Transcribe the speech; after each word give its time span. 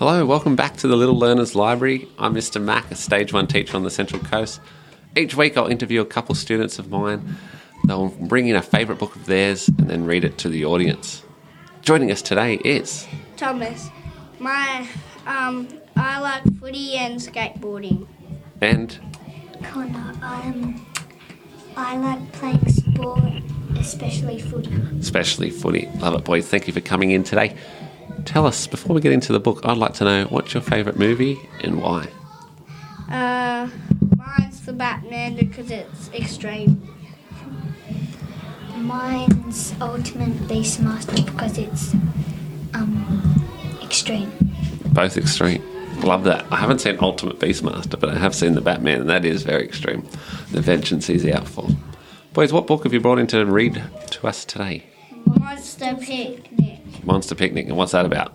Hello, 0.00 0.24
welcome 0.24 0.56
back 0.56 0.78
to 0.78 0.88
the 0.88 0.96
Little 0.96 1.18
Learners 1.18 1.54
Library. 1.54 2.08
I'm 2.18 2.32
Mr. 2.32 2.58
Mack, 2.58 2.90
a 2.90 2.94
Stage 2.94 3.34
1 3.34 3.46
teacher 3.48 3.76
on 3.76 3.82
the 3.82 3.90
Central 3.90 4.22
Coast. 4.22 4.58
Each 5.14 5.34
week 5.34 5.58
I'll 5.58 5.66
interview 5.66 6.00
a 6.00 6.06
couple 6.06 6.34
students 6.34 6.78
of 6.78 6.88
mine. 6.88 7.36
They'll 7.86 8.08
bring 8.08 8.48
in 8.48 8.56
a 8.56 8.62
favourite 8.62 8.98
book 8.98 9.14
of 9.14 9.26
theirs 9.26 9.68
and 9.68 9.90
then 9.90 10.06
read 10.06 10.24
it 10.24 10.38
to 10.38 10.48
the 10.48 10.64
audience. 10.64 11.22
Joining 11.82 12.10
us 12.10 12.22
today 12.22 12.54
is 12.64 13.06
Thomas. 13.36 13.90
My 14.38 14.88
um, 15.26 15.68
I 15.96 16.18
like 16.20 16.44
footy 16.58 16.94
and 16.94 17.20
skateboarding. 17.20 18.06
and 18.62 18.98
Conor, 19.62 20.14
um, 20.22 20.86
I 21.76 21.98
like 21.98 22.32
playing 22.32 22.66
sport, 22.70 23.20
especially 23.76 24.40
footy. 24.40 24.72
especially 24.98 25.50
footy. 25.50 25.90
Love 25.96 26.14
it, 26.14 26.24
boys. 26.24 26.48
Thank 26.48 26.66
you 26.68 26.72
for 26.72 26.80
coming 26.80 27.10
in 27.10 27.22
today. 27.22 27.54
Tell 28.24 28.46
us, 28.46 28.66
before 28.66 28.94
we 28.94 29.00
get 29.00 29.12
into 29.12 29.32
the 29.32 29.40
book, 29.40 29.60
I'd 29.64 29.76
like 29.76 29.94
to 29.94 30.04
know 30.04 30.24
what's 30.26 30.54
your 30.54 30.62
favourite 30.62 30.98
movie 30.98 31.38
and 31.62 31.80
why? 31.82 32.08
Uh, 33.10 33.68
mine's 34.16 34.60
the 34.64 34.72
Batman 34.72 35.36
because 35.36 35.70
it's 35.70 36.10
extreme. 36.12 36.80
Mine's 38.76 39.74
Ultimate 39.80 40.34
Beastmaster 40.48 41.24
because 41.24 41.58
it's 41.58 41.94
um 42.74 43.46
extreme. 43.82 44.32
Both 44.86 45.16
extreme. 45.16 45.62
Love 46.00 46.24
that. 46.24 46.46
I 46.50 46.56
haven't 46.56 46.80
seen 46.80 46.96
Ultimate 47.00 47.38
Beastmaster, 47.38 47.98
but 47.98 48.10
I 48.10 48.18
have 48.18 48.34
seen 48.34 48.54
the 48.54 48.60
Batman, 48.60 49.02
and 49.02 49.10
that 49.10 49.24
is 49.24 49.42
very 49.42 49.64
extreme. 49.64 50.06
The 50.52 50.60
vengeance 50.60 51.08
he's 51.08 51.26
out 51.26 51.46
for. 51.46 51.68
Boys, 52.32 52.52
what 52.52 52.66
book 52.66 52.84
have 52.84 52.92
you 52.92 53.00
brought 53.00 53.18
in 53.18 53.26
to 53.28 53.44
read 53.44 53.82
to 54.10 54.26
us 54.26 54.44
today? 54.44 54.86
Monster 55.26 55.96
Picnic. 56.00 56.69
Monster 57.04 57.34
Picnic, 57.34 57.66
and 57.66 57.76
what's 57.76 57.92
that 57.92 58.06
about? 58.06 58.34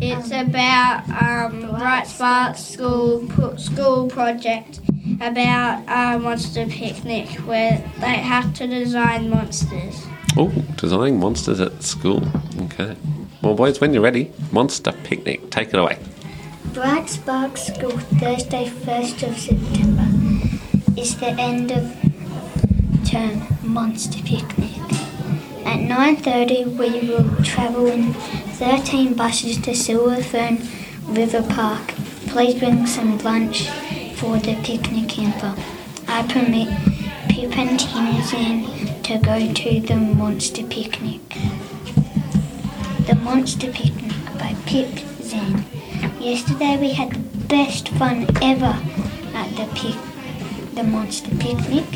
It's 0.00 0.30
about 0.30 1.08
um, 1.22 1.70
Bright 1.70 2.06
Spark 2.06 2.56
School 2.56 3.26
pro- 3.28 3.56
school 3.56 4.08
project 4.08 4.80
about 5.20 5.84
a 5.88 6.18
monster 6.18 6.66
picnic 6.66 7.28
where 7.46 7.78
they 8.00 8.16
have 8.16 8.52
to 8.54 8.66
design 8.66 9.30
monsters. 9.30 10.04
Oh, 10.36 10.50
designing 10.76 11.20
monsters 11.20 11.60
at 11.60 11.82
school. 11.82 12.22
Okay. 12.62 12.96
Well, 13.42 13.54
boys, 13.54 13.80
when 13.80 13.92
you're 13.92 14.02
ready, 14.02 14.32
Monster 14.52 14.92
Picnic, 15.04 15.50
take 15.50 15.68
it 15.68 15.78
away. 15.78 15.98
Bright 16.72 17.08
Spark 17.08 17.56
School, 17.56 17.90
Thursday, 18.18 18.68
1st 18.68 19.28
of 19.28 19.38
September, 19.38 21.00
is 21.00 21.16
the 21.18 21.28
end 21.38 21.70
of 21.70 21.94
term 23.08 23.46
monster 23.62 24.20
picnic. 24.22 24.70
At 25.96 26.16
9.30 26.24 26.76
we 26.76 27.08
will 27.08 27.44
travel 27.44 27.86
in 27.86 28.14
13 28.14 29.14
buses 29.14 29.58
to 29.58 29.76
Silver 29.76 30.20
Fern 30.20 30.58
River 31.06 31.40
Park. 31.40 31.94
Please 32.26 32.58
bring 32.58 32.84
some 32.84 33.16
lunch 33.18 33.68
for 34.16 34.38
the 34.38 34.60
picnic 34.64 35.08
camper. 35.08 35.54
I 36.08 36.24
permit 36.26 36.68
Pip 37.28 37.56
and 37.56 37.78
to 39.04 39.18
go 39.18 39.52
to 39.52 39.80
the 39.80 39.94
monster 39.94 40.64
picnic. 40.64 41.20
The 43.06 43.14
Monster 43.14 43.70
Picnic 43.70 44.16
by 44.36 44.56
Pip 44.66 44.98
Zen. 45.22 45.64
Yesterday 46.18 46.76
we 46.76 46.90
had 46.90 47.12
the 47.12 47.46
best 47.46 47.90
fun 47.90 48.26
ever 48.42 48.82
at 49.32 49.48
the 49.56 49.68
pic, 49.76 49.94
the 50.74 50.82
monster 50.82 51.30
picnic. 51.36 51.86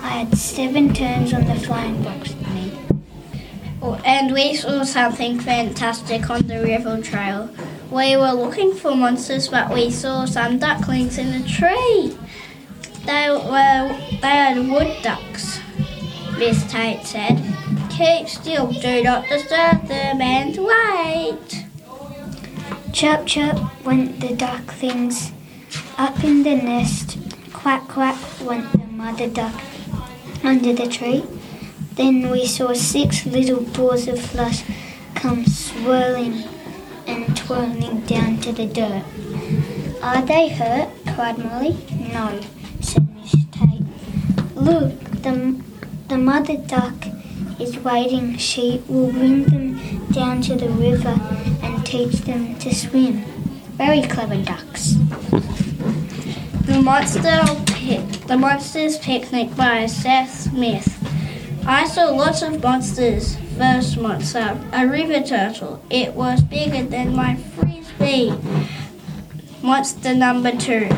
I 0.00 0.22
had 0.22 0.38
seven 0.38 0.94
turns 0.94 1.34
on 1.34 1.46
the 1.46 1.56
flying 1.56 2.04
box. 2.04 2.36
And 4.22 4.34
we 4.34 4.54
saw 4.54 4.84
something 4.84 5.40
fantastic 5.40 6.30
on 6.30 6.46
the 6.46 6.60
river 6.60 7.02
trail. 7.02 7.50
We 7.90 8.16
were 8.16 8.30
looking 8.30 8.72
for 8.72 8.94
monsters, 8.94 9.48
but 9.48 9.74
we 9.74 9.90
saw 9.90 10.26
some 10.26 10.60
ducklings 10.60 11.18
in 11.18 11.34
a 11.34 11.42
tree. 11.42 12.16
They 13.04 13.30
were 13.30 13.98
they 14.22 14.36
had 14.42 14.58
wood 14.70 14.96
ducks. 15.02 15.58
Miss 16.38 16.62
Tate 16.70 17.04
said, 17.04 17.42
"Keep 17.90 18.28
still, 18.28 18.70
do 18.70 19.02
not 19.02 19.28
disturb 19.28 19.88
them, 19.88 20.22
and 20.22 20.56
wait." 20.56 21.66
Chirp 22.92 23.26
chirp 23.26 23.58
went 23.84 24.20
the 24.20 24.36
ducklings 24.36 25.32
up 25.98 26.22
in 26.22 26.44
the 26.44 26.54
nest. 26.54 27.18
Quack 27.52 27.88
quack 27.88 28.18
went 28.40 28.70
the 28.70 28.86
mother 28.86 29.26
duck 29.26 29.60
under 30.44 30.72
the 30.72 30.86
tree. 30.86 31.24
Then 31.94 32.30
we 32.30 32.46
saw 32.46 32.72
six 32.72 33.26
little 33.26 33.60
balls 33.60 34.08
of 34.08 34.18
flush 34.18 34.62
come 35.14 35.44
swirling 35.44 36.44
and 37.06 37.36
twirling 37.36 38.00
down 38.06 38.38
to 38.38 38.52
the 38.52 38.66
dirt. 38.66 39.04
Are 40.02 40.22
they 40.22 40.48
hurt? 40.48 40.88
cried 41.14 41.36
Molly. 41.38 41.76
No, 42.12 42.40
said 42.80 43.14
Miss 43.14 43.34
Tate. 43.50 43.84
Look, 44.56 44.98
the, 45.22 45.62
the 46.08 46.16
mother 46.16 46.56
duck 46.56 46.94
is 47.60 47.78
waiting. 47.78 48.38
She 48.38 48.82
will 48.88 49.12
bring 49.12 49.44
them 49.44 50.06
down 50.12 50.40
to 50.42 50.56
the 50.56 50.70
river 50.70 51.20
and 51.62 51.84
teach 51.84 52.22
them 52.22 52.58
to 52.60 52.74
swim. 52.74 53.22
Very 53.76 54.02
clever 54.02 54.42
ducks. 54.42 54.94
The 56.62 56.80
monster 56.80 57.42
pic, 57.66 58.08
the 58.28 58.38
monsters 58.38 58.96
picnic 58.96 59.54
by 59.56 59.86
Seth 59.86 60.30
Smith. 60.32 61.01
I 61.64 61.86
saw 61.86 62.10
lots 62.10 62.42
of 62.42 62.60
monsters. 62.60 63.36
First 63.56 63.96
monster, 63.96 64.58
a 64.72 64.84
river 64.86 65.24
turtle. 65.24 65.80
It 65.90 66.14
was 66.14 66.42
bigger 66.42 66.82
than 66.82 67.14
my 67.14 67.36
frisbee. 67.36 68.34
Monster 69.62 70.12
number 70.12 70.50
two, 70.56 70.88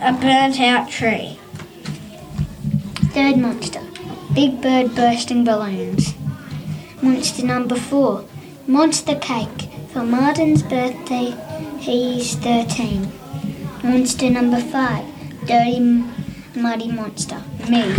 a 0.00 0.12
burnt 0.12 0.58
out 0.58 0.90
tree. 0.90 1.38
Third 3.14 3.36
monster, 3.36 3.82
big 4.34 4.60
bird 4.60 4.96
bursting 4.96 5.44
balloons. 5.44 6.14
Monster 7.00 7.46
number 7.46 7.76
four, 7.76 8.24
monster 8.66 9.14
cake. 9.14 9.68
For 9.92 10.02
Martin's 10.02 10.64
birthday, 10.64 11.34
he's 11.78 12.34
13. 12.34 13.10
Monster 13.84 14.30
number 14.30 14.60
five, 14.60 15.04
dirty 15.46 15.78
muddy 16.56 16.90
monster. 16.90 17.40
Me. 17.68 17.96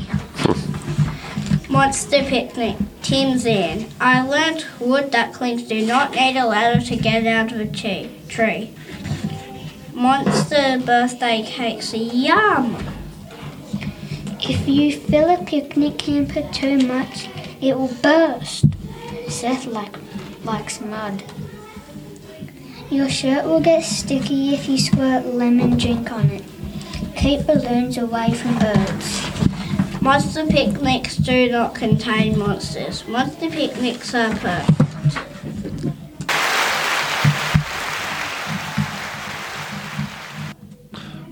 Monster 1.72 2.24
picnic, 2.24 2.76
Tim 3.02 3.38
Zan. 3.38 3.86
I 4.02 4.28
learned 4.28 4.66
wood 4.82 5.10
ducklings 5.10 5.64
do 5.64 5.86
not 5.86 6.12
need 6.12 6.36
a 6.36 6.46
ladder 6.46 6.86
to 6.86 6.96
get 6.98 7.26
out 7.26 7.54
of 7.54 7.62
a 7.62 8.10
tree. 8.28 8.74
Monster 9.94 10.82
birthday 10.86 11.44
cakes, 11.44 11.94
yum! 11.94 12.76
If 14.42 14.68
you 14.68 15.00
fill 15.00 15.30
a 15.34 15.42
picnic 15.46 15.98
camper 15.98 16.46
too 16.52 16.78
much, 16.80 17.30
it 17.62 17.78
will 17.78 17.96
burst. 18.04 18.66
Seth 19.30 19.66
like, 19.66 19.96
likes 20.44 20.82
mud. 20.82 21.24
Your 22.90 23.08
shirt 23.08 23.46
will 23.46 23.62
get 23.62 23.86
sticky 23.86 24.54
if 24.54 24.68
you 24.68 24.78
squirt 24.78 25.26
lemon 25.26 25.78
drink 25.78 26.12
on 26.12 26.32
it. 26.32 26.44
Keep 27.16 27.48
balloons 27.48 27.98
away 27.98 28.34
from 28.34 28.60
birds. 28.60 29.51
Monster 30.02 30.48
picnics 30.48 31.16
do 31.18 31.50
not 31.52 31.76
contain 31.76 32.38
monsters. 32.38 33.08
Monster 33.08 33.50
picnics 33.50 34.14
are 34.16 34.36
perfect. 34.36 34.78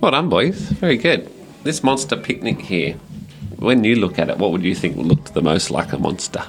Well 0.02 0.12
done, 0.12 0.29
boys. 0.29 0.58
Very 0.58 0.97
good. 0.97 1.29
This 1.63 1.84
monster 1.84 2.16
picnic 2.16 2.62
here, 2.62 2.94
when 3.58 3.84
you 3.84 3.96
look 3.96 4.18
at 4.18 4.29
it, 4.29 4.38
what 4.38 4.52
would 4.52 4.63
you 4.63 4.74
think 4.74 4.96
looked 4.97 5.34
the 5.34 5.41
most 5.41 5.72
like 5.72 5.91
a 5.91 5.97
monster? 6.00 6.44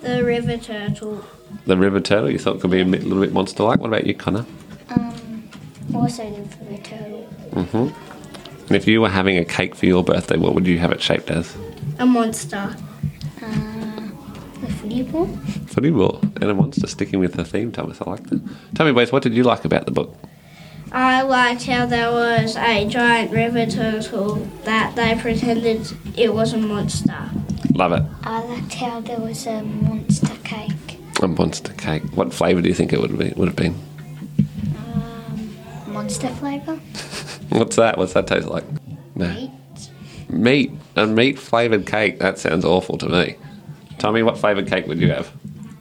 The 0.00 0.24
river 0.24 0.56
turtle. 0.56 1.24
The 1.66 1.76
river 1.76 2.00
turtle 2.00 2.30
you 2.30 2.38
thought 2.38 2.60
could 2.60 2.70
be 2.70 2.80
a 2.80 2.84
bit- 2.84 3.04
little 3.04 3.22
bit 3.22 3.32
monster 3.32 3.62
like? 3.62 3.78
What 3.80 3.88
about 3.88 4.06
you, 4.06 4.14
Conor? 4.14 4.44
Um, 4.90 5.48
also 5.94 6.24
the 6.28 6.64
river 6.64 6.82
turtle. 6.82 7.22
hmm 7.52 7.76
And 7.76 8.15
if 8.74 8.88
you 8.88 9.00
were 9.00 9.08
having 9.08 9.38
a 9.38 9.44
cake 9.44 9.74
for 9.74 9.86
your 9.86 10.02
birthday, 10.02 10.36
what 10.36 10.54
would 10.54 10.66
you 10.66 10.78
have 10.78 10.90
it 10.90 11.00
shaped 11.00 11.30
as? 11.30 11.56
A 11.98 12.06
monster. 12.06 12.74
Uh, 13.42 14.08
the 14.60 14.72
footy 14.72 15.02
ball. 15.02 15.26
Footy 15.66 15.90
ball 15.90 16.20
and 16.40 16.44
a 16.44 16.54
monster 16.54 16.86
sticking 16.86 17.20
with 17.20 17.34
the 17.34 17.44
theme, 17.44 17.70
Thomas. 17.70 18.00
I 18.00 18.10
like 18.10 18.24
that. 18.24 18.40
Tell 18.74 18.86
me, 18.86 18.92
boys, 18.92 19.12
what 19.12 19.22
did 19.22 19.34
you 19.34 19.44
like 19.44 19.64
about 19.64 19.84
the 19.84 19.92
book? 19.92 20.14
I 20.92 21.22
liked 21.22 21.64
how 21.66 21.86
there 21.86 22.10
was 22.10 22.56
a 22.56 22.86
giant 22.88 23.32
river 23.32 23.66
turtle 23.66 24.36
that 24.64 24.94
they 24.96 25.14
pretended 25.20 25.92
it 26.16 26.32
was 26.32 26.52
a 26.52 26.58
monster. 26.58 27.30
Love 27.74 27.92
it. 27.92 28.02
I 28.22 28.42
liked 28.44 28.74
how 28.74 29.00
there 29.00 29.18
was 29.18 29.46
a 29.46 29.62
monster 29.62 30.34
cake. 30.44 30.98
A 31.22 31.28
monster 31.28 31.72
cake. 31.74 32.02
What 32.14 32.32
flavour 32.32 32.62
do 32.62 32.68
you 32.68 32.74
think 32.74 32.92
it 32.92 33.00
would 33.00 33.18
be? 33.18 33.32
Would 33.36 33.48
have 33.48 33.56
been? 33.56 33.74
Um, 34.94 35.92
monster 35.92 36.28
flavour. 36.28 36.80
What's 37.50 37.76
that? 37.76 37.98
What's 37.98 38.12
that 38.14 38.26
taste 38.26 38.48
like? 38.48 38.64
No. 39.14 39.28
Meat. 39.32 39.50
Meat. 40.28 40.72
A 40.96 41.06
meat 41.06 41.38
flavoured 41.38 41.86
cake. 41.86 42.18
That 42.18 42.38
sounds 42.38 42.64
awful 42.64 42.98
to 42.98 43.08
me. 43.08 43.36
Tommy, 43.98 44.22
what 44.22 44.36
flavoured 44.38 44.66
cake 44.68 44.86
would 44.86 45.00
you 45.00 45.10
have? 45.10 45.30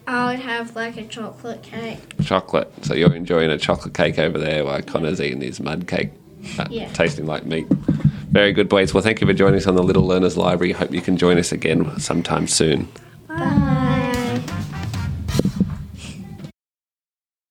I 0.08 0.32
would 0.32 0.40
have 0.40 0.76
like 0.76 0.98
a 0.98 1.04
chocolate 1.06 1.64
cake. 1.64 2.00
Chocolate. 2.24 2.72
So 2.84 2.94
you're 2.94 3.14
enjoying 3.16 3.50
a 3.50 3.58
chocolate 3.58 3.94
cake 3.94 4.20
over 4.20 4.38
there 4.38 4.64
while 4.64 4.82
Conor's 4.82 5.20
eating 5.20 5.42
his 5.42 5.60
mud 5.60 5.88
cake, 5.88 6.12
uh, 6.60 6.68
Yeah. 6.70 6.88
tasting 6.94 7.26
like 7.26 7.46
meat. 7.46 7.68
Very 8.32 8.54
good, 8.54 8.70
boys. 8.70 8.94
Well, 8.94 9.02
thank 9.04 9.20
you 9.22 9.28
for 9.28 9.34
joining 9.34 9.56
us 9.58 9.66
on 9.68 9.76
the 9.76 9.84
Little 9.84 10.06
Learners 10.06 10.38
Library. 10.38 10.74
Hope 10.74 10.94
you 10.94 11.02
can 11.02 11.18
join 11.18 11.38
us 11.40 11.52
again 11.52 12.00
sometime 12.00 12.48
soon. 12.48 12.88
Bye. 13.28 13.62